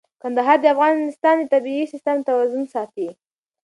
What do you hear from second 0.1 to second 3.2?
کندهار د افغانستان د طبعي سیسټم توازن ساتي.